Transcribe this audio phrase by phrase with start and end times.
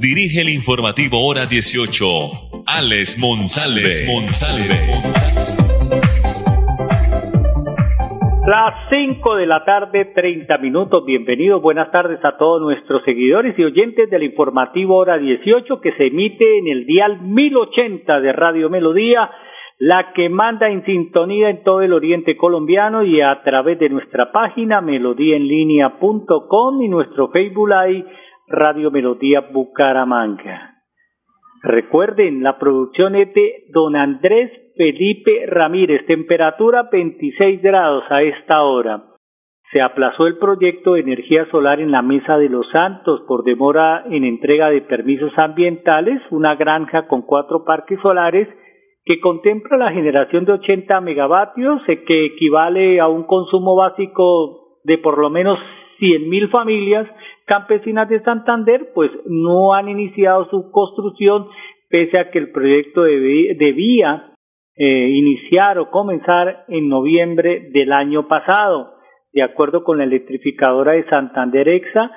[0.00, 3.90] dirige el informativo Hora 18, Alex Monsalve.
[8.46, 11.04] Las 5 de la tarde, 30 minutos.
[11.04, 16.06] Bienvenidos, buenas tardes a todos nuestros seguidores y oyentes del informativo Hora 18 que se
[16.06, 19.30] emite en el dial 1080 de Radio Melodía,
[19.78, 24.32] la que manda en sintonía en todo el oriente colombiano y a través de nuestra
[24.32, 28.06] página melodíaenlínea.com y nuestro Facebook Live
[28.52, 30.82] Radio Melodía Bucaramanga.
[31.62, 39.04] Recuerden, la producción es de don Andrés Felipe Ramírez, temperatura 26 grados a esta hora.
[39.70, 44.02] Se aplazó el proyecto de energía solar en la Mesa de los Santos por demora
[44.10, 48.48] en entrega de permisos ambientales, una granja con cuatro parques solares
[49.04, 54.98] que contempla la generación de 80 megavatios, eh, que equivale a un consumo básico de
[54.98, 55.56] por lo menos
[56.00, 57.06] 100 mil familias
[57.50, 61.48] campesinas de Santander, pues no han iniciado su construcción
[61.88, 64.30] pese a que el proyecto debía
[64.76, 68.94] eh, iniciar o comenzar en noviembre del año pasado.
[69.32, 72.12] De acuerdo con la electrificadora de Santander EXA,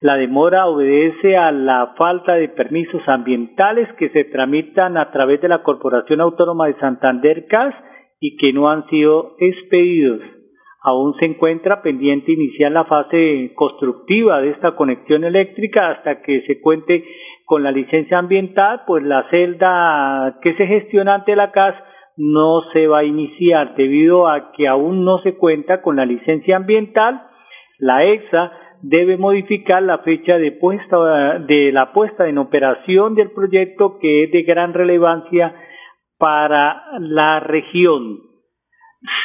[0.00, 5.48] la demora obedece a la falta de permisos ambientales que se tramitan a través de
[5.48, 7.74] la Corporación Autónoma de Santander CAS
[8.20, 10.20] y que no han sido expedidos
[10.84, 16.60] aún se encuentra pendiente iniciar la fase constructiva de esta conexión eléctrica hasta que se
[16.60, 17.02] cuente
[17.46, 21.74] con la licencia ambiental, pues la celda que se gestiona ante la CAS
[22.18, 26.56] no se va a iniciar debido a que aún no se cuenta con la licencia
[26.56, 27.22] ambiental.
[27.78, 33.98] La EXA debe modificar la fecha de puesta de la puesta en operación del proyecto
[33.98, 35.54] que es de gran relevancia
[36.18, 38.33] para la región.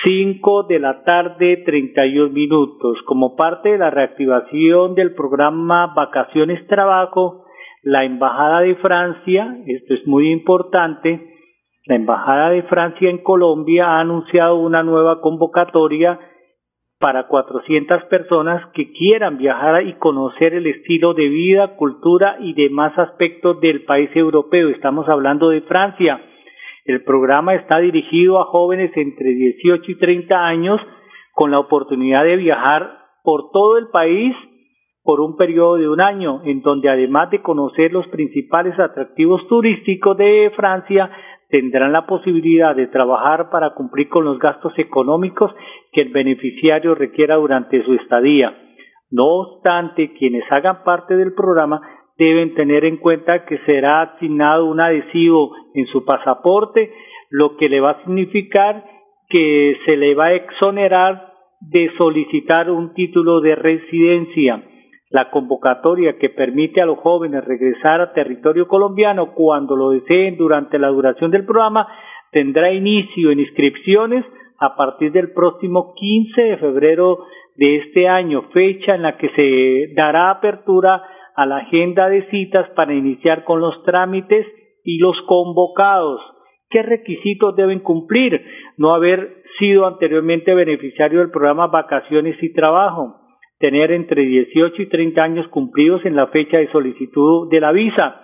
[0.03, 2.97] 5 de la tarde 31 minutos.
[3.05, 7.45] Como parte de la reactivación del programa Vacaciones Trabajo,
[7.83, 11.29] la Embajada de Francia, esto es muy importante,
[11.85, 16.19] la Embajada de Francia en Colombia ha anunciado una nueva convocatoria
[16.99, 22.97] para 400 personas que quieran viajar y conocer el estilo de vida, cultura y demás
[22.99, 24.67] aspectos del país europeo.
[24.67, 26.21] Estamos hablando de Francia.
[26.89, 30.81] El programa está dirigido a jóvenes entre 18 y 30 años
[31.35, 34.35] con la oportunidad de viajar por todo el país
[35.03, 40.17] por un periodo de un año, en donde además de conocer los principales atractivos turísticos
[40.17, 41.11] de Francia,
[41.49, 45.53] tendrán la posibilidad de trabajar para cumplir con los gastos económicos
[45.91, 48.51] que el beneficiario requiera durante su estadía.
[49.11, 54.81] No obstante, quienes hagan parte del programa deben tener en cuenta que será asignado un
[54.81, 56.91] adhesivo en su pasaporte,
[57.29, 58.83] lo que le va a significar
[59.29, 64.63] que se le va a exonerar de solicitar un título de residencia.
[65.11, 70.77] La convocatoria que permite a los jóvenes regresar a territorio colombiano cuando lo deseen durante
[70.77, 71.87] la duración del programa
[72.31, 74.25] tendrá inicio en inscripciones
[74.59, 77.19] a partir del próximo 15 de febrero
[77.55, 81.01] de este año, fecha en la que se dará apertura
[81.39, 84.45] a la agenda de citas para iniciar con los trámites
[84.83, 86.19] y los convocados.
[86.69, 88.45] ¿Qué requisitos deben cumplir?
[88.75, 93.21] No haber sido anteriormente beneficiario del programa Vacaciones y Trabajo,
[93.57, 98.21] tener entre 18 y 30 años cumplidos en la fecha de solicitud de la visa,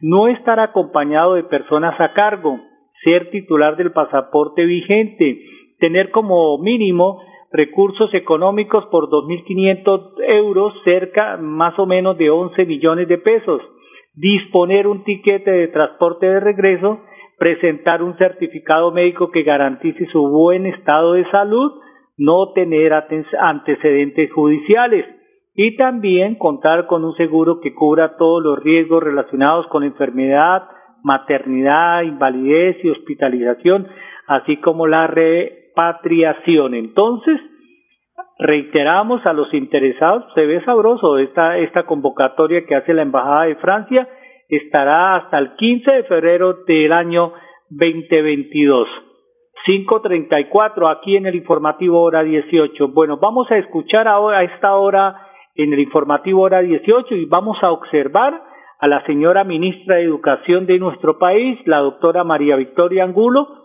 [0.00, 2.58] no estar acompañado de personas a cargo,
[3.02, 5.38] ser titular del pasaporte vigente,
[5.80, 7.20] tener como mínimo
[7.54, 13.62] recursos económicos por 2.500 euros, cerca más o menos de 11 millones de pesos,
[14.12, 16.98] disponer un tiquete de transporte de regreso,
[17.38, 21.80] presentar un certificado médico que garantice su buen estado de salud,
[22.18, 25.06] no tener antecedentes judiciales.
[25.54, 30.64] Y también contar con un seguro que cubra todos los riesgos relacionados con enfermedad,
[31.04, 33.86] maternidad, invalidez y hospitalización,
[34.26, 35.06] así como la
[35.74, 36.74] repatriación.
[36.74, 37.40] Entonces,
[38.38, 43.56] reiteramos a los interesados, se ve sabroso esta, esta convocatoria que hace la Embajada de
[43.56, 44.08] Francia,
[44.48, 47.32] estará hasta el 15 de febrero del año
[47.70, 48.88] 2022.
[49.66, 52.88] 5.34 aquí en el informativo hora 18.
[52.88, 55.16] Bueno, vamos a escuchar ahora a esta hora
[55.54, 58.42] en el informativo hora 18 y vamos a observar
[58.78, 63.63] a la señora ministra de Educación de nuestro país, la doctora María Victoria Angulo,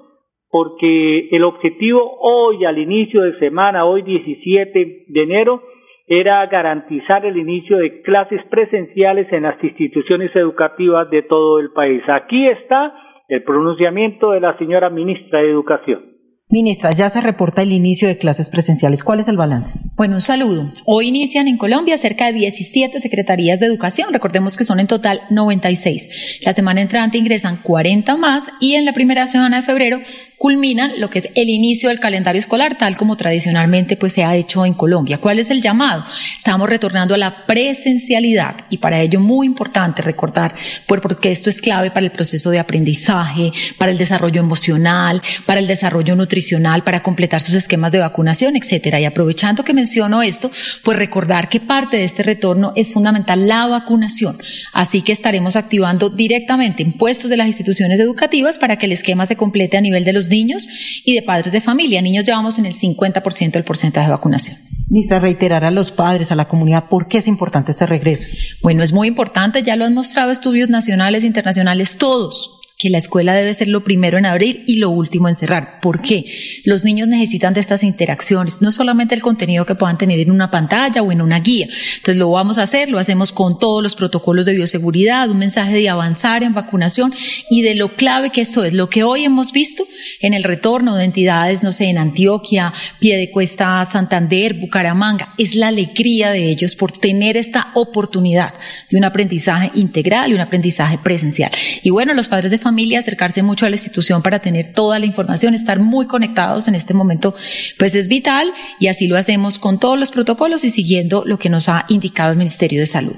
[0.52, 5.62] porque el objetivo hoy, al inicio de semana, hoy 17 de enero,
[6.08, 12.02] era garantizar el inicio de clases presenciales en las instituciones educativas de todo el país.
[12.08, 12.94] Aquí está
[13.28, 16.20] el pronunciamiento de la señora ministra de Educación.
[16.52, 19.04] Ministra, ya se reporta el inicio de clases presenciales.
[19.04, 19.72] ¿Cuál es el balance?
[19.96, 20.64] Bueno, un saludo.
[20.84, 24.12] Hoy inician en Colombia cerca de 17 secretarías de educación.
[24.12, 26.42] Recordemos que son en total 96.
[26.44, 30.00] La semana entrante ingresan 40 más y en la primera semana de febrero
[30.40, 34.38] culminan lo que es el inicio del calendario escolar, tal como tradicionalmente pues se ha
[34.38, 35.18] hecho en Colombia.
[35.18, 36.06] ¿Cuál es el llamado?
[36.38, 40.56] Estamos retornando a la presencialidad y para ello muy importante recordar,
[40.88, 45.60] pues, porque esto es clave para el proceso de aprendizaje, para el desarrollo emocional, para
[45.60, 49.02] el desarrollo nutricional, para completar sus esquemas de vacunación, etcétera.
[49.02, 50.50] Y aprovechando que menciono esto,
[50.86, 54.38] pues recordar que parte de este retorno es fundamental la vacunación.
[54.72, 59.36] Así que estaremos activando directamente impuestos de las instituciones educativas para que el esquema se
[59.36, 60.68] complete a nivel de los niños
[61.06, 62.02] y de padres de familia.
[62.02, 64.58] Niños ya vamos en el 50% del porcentaje de vacunación.
[64.90, 68.28] Ministra, reiterar a los padres, a la comunidad, ¿por qué es importante este regreso?
[68.62, 73.34] Bueno, es muy importante, ya lo han mostrado estudios nacionales, internacionales, todos que la escuela
[73.34, 75.82] debe ser lo primero en abrir y lo último en cerrar.
[75.82, 76.24] ¿Por qué?
[76.64, 80.50] Los niños necesitan de estas interacciones, no solamente el contenido que puedan tener en una
[80.50, 81.68] pantalla o en una guía.
[81.68, 85.74] Entonces lo vamos a hacer, lo hacemos con todos los protocolos de bioseguridad, un mensaje
[85.74, 87.14] de avanzar en vacunación
[87.50, 88.74] y de lo clave que esto es.
[88.74, 89.84] Lo que hoy hemos visto
[90.22, 92.72] en el retorno de entidades, no sé, en Antioquia,
[93.02, 98.54] Piedecuesta, Santander, Bucaramanga, es la alegría de ellos por tener esta oportunidad
[98.90, 101.52] de un aprendizaje integral y un aprendizaje presencial.
[101.84, 105.00] Y bueno, los padres de familia familia, acercarse mucho a la institución para tener toda
[105.00, 107.34] la información, estar muy conectados en este momento,
[107.80, 111.50] pues es vital y así lo hacemos con todos los protocolos y siguiendo lo que
[111.50, 113.18] nos ha indicado el Ministerio de Salud.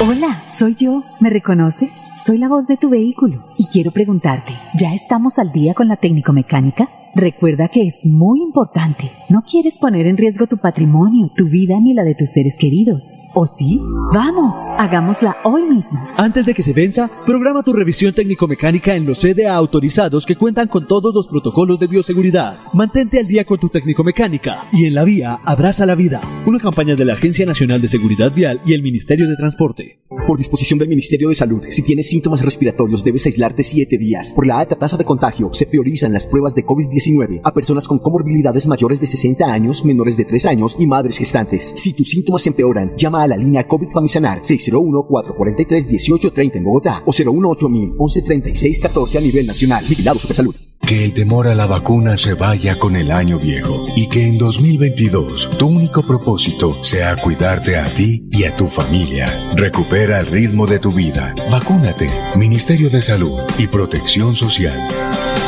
[0.00, 1.02] Hola, soy yo.
[1.20, 1.90] ¿Me reconoces?
[2.24, 5.96] Soy la voz de tu vehículo y quiero preguntarte, ¿ya estamos al día con la
[5.96, 6.88] técnico mecánica?
[7.14, 9.10] Recuerda que es muy importante.
[9.28, 13.02] No quieres poner en riesgo tu patrimonio, tu vida ni la de tus seres queridos.
[13.34, 13.80] ¿O sí?
[14.12, 15.98] Vamos, hagámosla hoy mismo.
[16.16, 20.68] Antes de que se venza, programa tu revisión técnico-mecánica en los CDA autorizados que cuentan
[20.68, 22.58] con todos los protocolos de bioseguridad.
[22.72, 26.20] Mantente al día con tu técnico-mecánica y en la vía abraza la vida.
[26.46, 30.00] Una campaña de la Agencia Nacional de Seguridad Vial y el Ministerio de Transporte.
[30.26, 34.34] Por disposición del Ministerio de Salud, si tienes síntomas respiratorios debes aislarte 7 días.
[34.34, 37.07] Por la alta tasa de contagio, se priorizan las pruebas de COVID-19
[37.42, 41.74] a personas con comorbilidades mayores de 60 años, menores de 3 años y madres gestantes.
[41.76, 47.68] Si tus síntomas empeoran, llama a la línea COVID Famisanar 601-443-1830 en Bogotá o 018
[47.68, 49.84] 1136 14 a nivel nacional.
[49.88, 50.54] Vigilado Salud.
[50.80, 54.38] Que el temor a la vacuna se vaya con el año viejo y que en
[54.38, 59.52] 2022 tu único propósito sea cuidarte a ti y a tu familia.
[59.54, 61.34] Recupera el ritmo de tu vida.
[61.50, 62.08] Vacúnate.
[62.36, 65.47] Ministerio de Salud y Protección Social.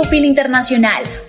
[0.00, 1.04] Dispofil Internacional,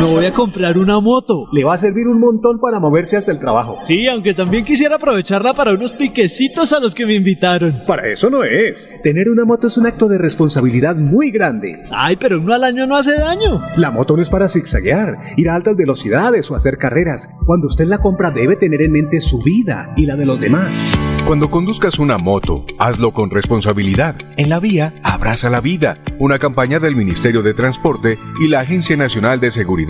[0.00, 1.46] Me voy a comprar una moto.
[1.52, 3.76] Le va a servir un montón para moverse hasta el trabajo.
[3.84, 7.82] Sí, aunque también quisiera aprovecharla para unos piquecitos a los que me invitaron.
[7.86, 8.88] Para eso no es.
[9.02, 11.82] Tener una moto es un acto de responsabilidad muy grande.
[11.90, 13.62] Ay, pero uno al año no hace daño.
[13.76, 17.28] La moto no es para zigzaguear, ir a altas velocidades o hacer carreras.
[17.44, 20.96] Cuando usted la compra debe tener en mente su vida y la de los demás.
[21.26, 24.16] Cuando conduzcas una moto, hazlo con responsabilidad.
[24.38, 25.98] En la vía, abraza la vida.
[26.18, 29.89] Una campaña del Ministerio de Transporte y la Agencia Nacional de Seguridad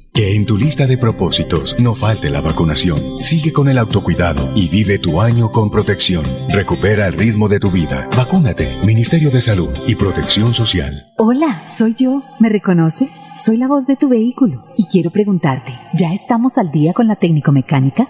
[0.13, 2.99] Que en tu lista de propósitos no falte la vacunación.
[3.21, 6.25] Sigue con el autocuidado y vive tu año con protección.
[6.49, 8.09] Recupera el ritmo de tu vida.
[8.17, 8.83] Vacúnate.
[8.85, 11.13] Ministerio de Salud y Protección Social.
[11.17, 12.23] Hola, soy yo.
[12.41, 13.09] ¿Me reconoces?
[13.37, 17.15] Soy la voz de tu vehículo y quiero preguntarte, ¿ya estamos al día con la
[17.15, 18.09] técnico mecánica?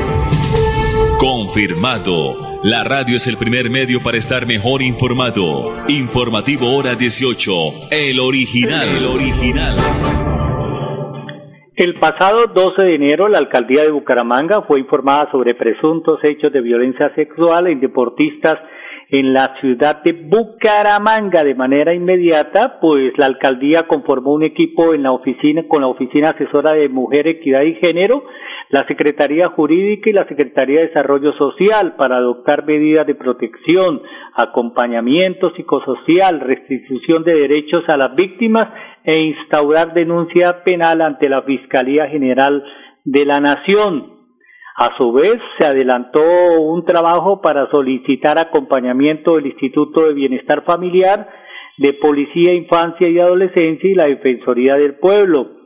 [1.53, 2.61] Confirmado.
[2.63, 5.73] La radio es el primer medio para estar mejor informado.
[5.89, 7.51] Informativo Hora 18.
[7.91, 8.87] El original.
[8.87, 9.75] El original.
[11.75, 16.61] El pasado 12 de enero, la alcaldía de Bucaramanga fue informada sobre presuntos hechos de
[16.61, 18.57] violencia sexual en deportistas
[19.11, 25.03] en la ciudad de Bucaramanga de manera inmediata, pues la alcaldía conformó un equipo en
[25.03, 28.23] la oficina con la oficina asesora de Mujer, Equidad y Género,
[28.69, 34.01] la Secretaría Jurídica y la Secretaría de Desarrollo Social para adoptar medidas de protección,
[34.33, 38.69] acompañamiento psicosocial, restitución de derechos a las víctimas
[39.03, 42.63] e instaurar denuncia penal ante la Fiscalía General
[43.03, 44.10] de la Nación.
[44.75, 46.21] A su vez, se adelantó
[46.61, 51.27] un trabajo para solicitar acompañamiento del Instituto de Bienestar Familiar,
[51.77, 55.61] de Policía, Infancia y Adolescencia y la Defensoría del Pueblo.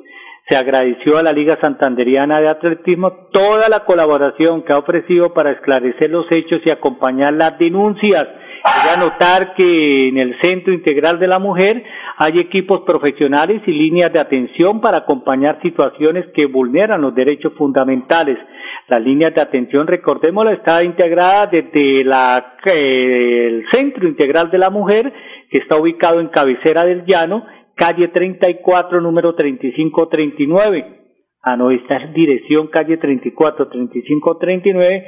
[0.48, 5.52] Se agradeció a la Liga Santanderiana de Atletismo toda la colaboración que ha ofrecido para
[5.52, 8.28] esclarecer los hechos y acompañar las denuncias.
[8.68, 11.84] a notar que en el Centro Integral de la Mujer
[12.18, 18.40] hay equipos profesionales y líneas de atención para acompañar situaciones que vulneran los derechos fundamentales.
[18.88, 24.70] La línea de atención, recordémosla, está integrada desde la, eh, el Centro Integral de la
[24.70, 25.12] Mujer,
[25.50, 31.01] que está ubicado en cabecera del llano, calle 34, número 3539.
[31.42, 35.06] Ah, no, esta es dirección calle 34, 3539.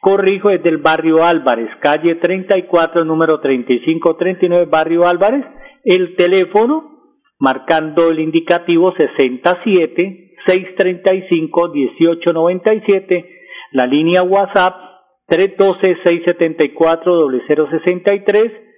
[0.00, 5.44] Corrijo, es del barrio Álvarez, calle 34, número 3539, barrio Álvarez.
[5.84, 13.30] El teléfono, marcando el indicativo 67 635 1897,
[13.72, 14.74] la línea WhatsApp
[15.26, 18.68] 312 674 0063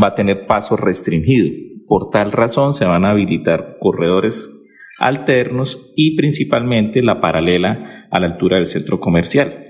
[0.01, 1.49] va a tener paso restringido
[1.87, 4.49] por tal razón se van a habilitar corredores
[4.99, 9.65] alternos y principalmente la paralela a la altura del centro comercial.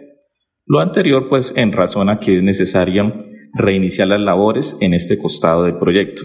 [0.66, 5.64] Lo anterior, pues, en razón a que es necesario reiniciar las labores en este costado
[5.64, 6.22] del proyecto.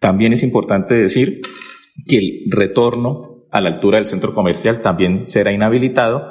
[0.00, 1.40] También es importante decir
[2.06, 6.22] que el retorno a la altura del centro comercial también será inhabilitado,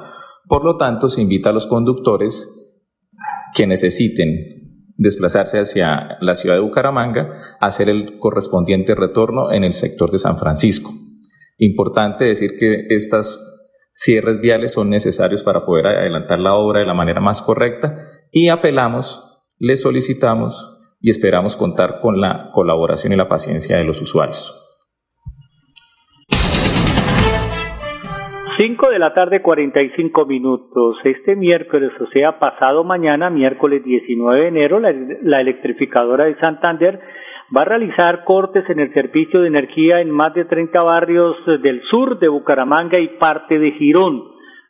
[0.47, 2.49] por lo tanto se invita a los conductores
[3.55, 4.62] que necesiten
[4.95, 10.37] desplazarse hacia la ciudad de Bucaramanga, hacer el correspondiente retorno en el sector de San
[10.37, 10.91] Francisco.
[11.57, 13.39] Importante decir que estas
[13.91, 17.95] cierres viales son necesarios para poder adelantar la obra de la manera más correcta
[18.31, 24.01] y apelamos, le solicitamos y esperamos contar con la colaboración y la paciencia de los
[24.01, 24.62] usuarios.
[28.55, 30.97] 5 de la tarde 45 minutos.
[31.03, 36.99] Este miércoles, o sea, pasado mañana, miércoles 19 de enero, la, electrificadora de Santander
[37.55, 41.81] va a realizar cortes en el servicio de energía en más de 30 barrios del
[41.89, 44.21] sur de Bucaramanga y parte de Girón.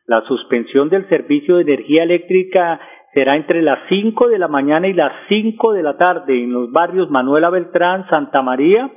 [0.07, 2.79] La suspensión del servicio de energía eléctrica
[3.13, 6.71] será entre las 5 de la mañana y las 5 de la tarde en los
[6.71, 8.89] barrios Manuela Beltrán, Santa María,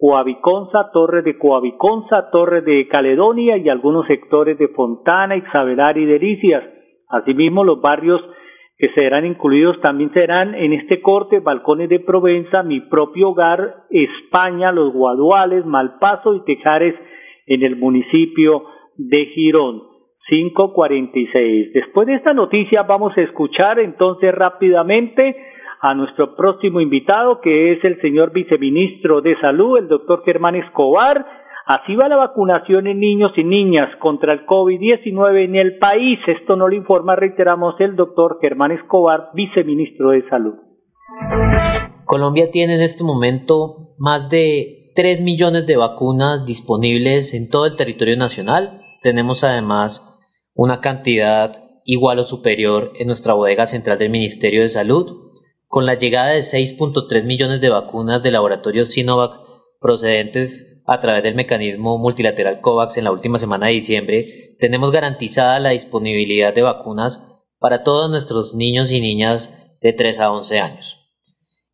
[0.00, 6.64] Coaviconza, Torre de Coaviconza, Torre de Caledonia y algunos sectores de Fontana, Isabelar y Delicias.
[7.10, 8.22] Asimismo, los barrios
[8.78, 14.72] que serán incluidos también serán en este corte Balcones de Provenza, Mi Propio Hogar, España,
[14.72, 16.94] Los Guaduales, Malpaso y Tejares
[17.46, 18.64] en el municipio
[18.96, 19.90] de Girón.
[20.28, 21.72] 546.
[21.72, 25.36] Después de esta noticia vamos a escuchar entonces rápidamente
[25.80, 31.24] a nuestro próximo invitado, que es el señor viceministro de Salud, el doctor Germán Escobar.
[31.66, 36.18] Así va la vacunación en niños y niñas contra el COVID-19 en el país.
[36.26, 40.54] Esto no lo informa, reiteramos, el doctor Germán Escobar, viceministro de Salud.
[42.04, 47.76] Colombia tiene en este momento más de 3 millones de vacunas disponibles en todo el
[47.76, 48.82] territorio nacional.
[49.02, 50.06] Tenemos además
[50.54, 55.29] una cantidad igual o superior en nuestra bodega central del Ministerio de Salud.
[55.70, 59.40] Con la llegada de 6.3 millones de vacunas de laboratorio Sinovac
[59.80, 65.60] procedentes a través del mecanismo multilateral COVAX en la última semana de diciembre, tenemos garantizada
[65.60, 67.24] la disponibilidad de vacunas
[67.60, 71.08] para todos nuestros niños y niñas de 3 a 11 años.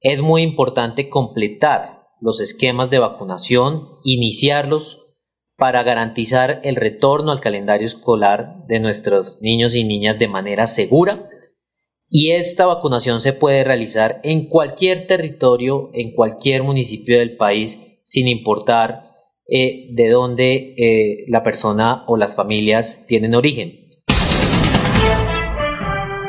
[0.01, 4.99] Es muy importante completar los esquemas de vacunación, iniciarlos
[5.57, 11.31] para garantizar el retorno al calendario escolar de nuestros niños y niñas de manera segura
[12.09, 18.29] y esta vacunación se puede realizar en cualquier territorio, en cualquier municipio del país, sin
[18.29, 19.11] importar
[19.49, 23.86] eh, de dónde eh, la persona o las familias tienen origen.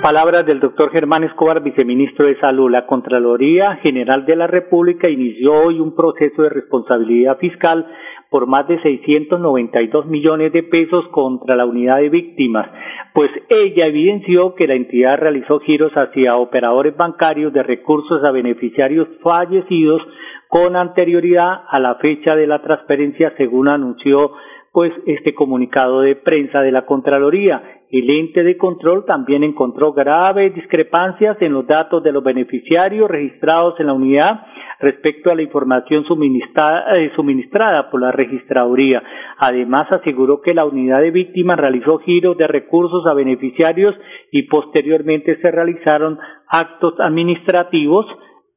[0.08, 2.72] Palabras del doctor Germán Escobar, viceministro de Salud.
[2.72, 7.86] La Contraloría General de la República inició hoy un proceso de responsabilidad fiscal
[8.30, 12.70] por más de 692 millones de pesos contra la unidad de víctimas,
[13.14, 19.10] pues ella evidenció que la entidad realizó giros hacia operadores bancarios de recursos a beneficiarios
[19.22, 20.02] fallecidos
[20.48, 24.32] con anterioridad a la fecha de la transferencia, según anunció
[24.72, 27.77] pues este comunicado de prensa de la Contraloría.
[27.90, 33.80] El ente de control también encontró graves discrepancias en los datos de los beneficiarios registrados
[33.80, 34.42] en la unidad
[34.80, 39.02] respecto a la información suministrada, eh, suministrada por la registraduría.
[39.38, 43.96] Además, aseguró que la unidad de víctimas realizó giros de recursos a beneficiarios
[44.32, 46.20] y posteriormente se realizaron
[46.50, 48.06] actos administrativos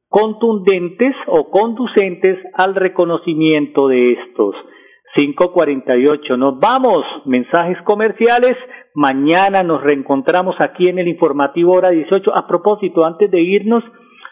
[0.09, 4.55] contundentes o conducentes al reconocimiento de estos.
[5.15, 6.37] 548.
[6.37, 7.05] Nos vamos.
[7.25, 8.55] Mensajes comerciales.
[8.93, 12.35] Mañana nos reencontramos aquí en el informativo hora 18.
[12.35, 13.83] A propósito, antes de irnos,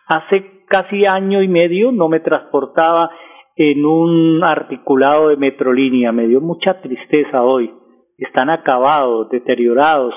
[0.08, 3.10] hace casi año y medio no me transportaba
[3.56, 6.12] en un articulado de Metrolínea.
[6.12, 7.72] Me dio mucha tristeza hoy.
[8.18, 10.14] Están acabados, deteriorados.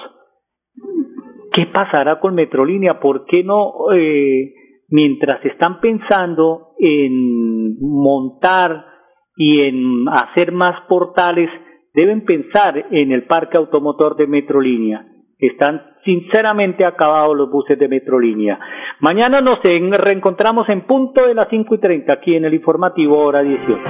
[1.52, 2.98] ¿Qué pasará con Metrolínea?
[3.00, 4.54] ¿Por qué no, eh,
[4.88, 8.91] mientras están pensando en montar
[9.36, 11.48] y en hacer más portales,
[11.94, 15.06] deben pensar en el parque automotor de Metrolínea?
[15.38, 18.58] Están sinceramente acabados los buses de Metrolínea.
[19.00, 23.42] Mañana nos reencontramos en punto de las 5 y 30 aquí en el informativo hora
[23.42, 23.80] 18.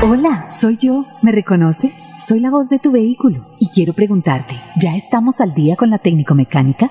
[0.00, 1.04] Hola, soy yo.
[1.22, 1.92] ¿Me reconoces?
[2.20, 5.98] Soy la voz de tu vehículo y quiero preguntarte, ¿ya estamos al día con la
[5.98, 6.90] técnico mecánica?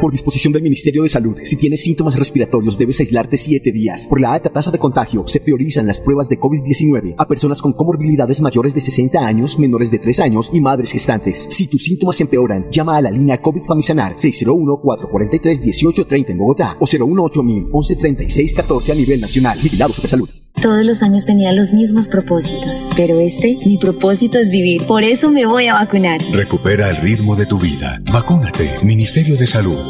[0.00, 4.08] Por disposición del Ministerio de Salud, si tienes síntomas respiratorios debes aislarte 7 días.
[4.08, 7.74] Por la alta tasa de contagio, se priorizan las pruebas de COVID-19 a personas con
[7.74, 11.48] comorbilidades mayores de 60 años, menores de 3 años y madres gestantes.
[11.50, 17.42] Si tus síntomas empeoran, llama a la línea COVID Famisanar 601-443-1830 en Bogotá o 018
[17.42, 19.58] 1136 14 a nivel nacional.
[19.62, 20.30] Vigilado Salud.
[20.62, 24.84] Todos los años tenía los mismos propósitos, pero este, mi propósito es vivir.
[24.86, 26.20] Por eso me voy a vacunar.
[26.32, 28.00] Recupera el ritmo de tu vida.
[28.12, 28.72] Vacúnate.
[28.82, 29.89] Ministerio de Salud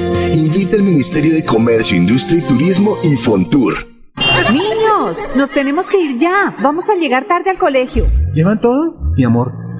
[0.33, 3.73] Invita al Ministerio de Comercio, Industria y Turismo y Fontur.
[4.49, 6.55] Niños, nos tenemos que ir ya.
[6.61, 8.05] Vamos a llegar tarde al colegio.
[8.33, 8.95] ¿Llevan todo?
[9.17, 9.51] Mi amor,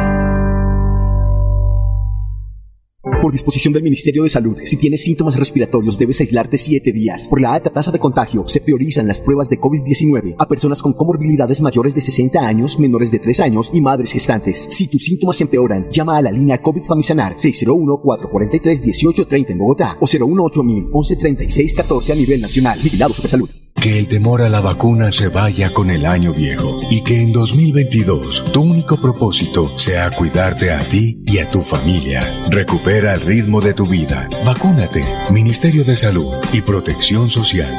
[3.26, 7.26] Por disposición del Ministerio de Salud, si tienes síntomas respiratorios debes aislarte 7 días.
[7.28, 10.92] Por la alta tasa de contagio, se priorizan las pruebas de COVID-19 a personas con
[10.92, 14.68] comorbilidades mayores de 60 años, menores de 3 años y madres gestantes.
[14.70, 20.62] Si tus síntomas empeoran, llama a la línea COVID Famisanar 601-443-1830 en Bogotá o 018
[20.62, 22.78] 1136 14 a nivel nacional.
[22.80, 23.50] Vigilado Supersalud.
[23.74, 27.32] Que el temor a la vacuna se vaya con el año viejo y que en
[27.32, 32.48] 2022 tu único propósito sea cuidarte a ti y a tu familia.
[32.50, 34.28] Recupera el ritmo de tu vida.
[34.44, 35.02] Vacúnate.
[35.30, 37.72] Ministerio de Salud y Protección Social.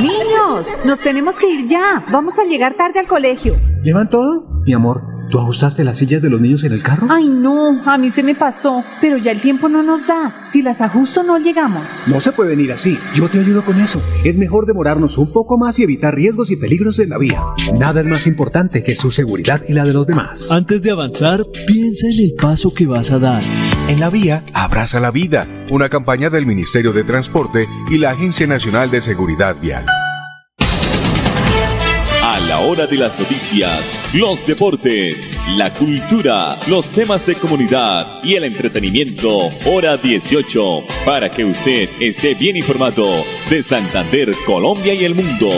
[0.00, 2.04] Niños, nos tenemos que ir ya.
[2.10, 3.56] Vamos a llegar tarde al colegio.
[3.82, 4.46] ¿Llevan todo?
[4.64, 7.08] Mi amor, ¿tú ajustaste las sillas de los niños en el carro?
[7.10, 10.44] Ay, no, a mí se me pasó, pero ya el tiempo no nos da.
[10.48, 11.82] Si las ajusto no llegamos.
[12.06, 12.96] No se pueden ir así.
[13.14, 14.00] Yo te ayudo con eso.
[14.24, 17.42] Es mejor demorarnos un poco más y evitar riesgos y peligros en la vía.
[17.76, 20.52] Nada es más importante que su seguridad y la de los demás.
[20.52, 23.42] Antes de avanzar, piensa en el paso que vas a dar.
[23.90, 25.48] En la vía, abraza la vida.
[25.68, 29.84] Una campaña del Ministerio de Transporte y la Agencia Nacional de Seguridad Vial.
[32.46, 38.44] la hora de las noticias, los deportes, la cultura, los temas de comunidad y el
[38.44, 45.50] entretenimiento, hora 18, para que usted esté bien informado de Santander, Colombia y el mundo.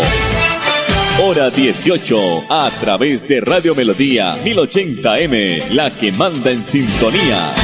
[1.22, 7.54] Hora 18 a través de Radio Melodía 1080M, la que manda en sintonía.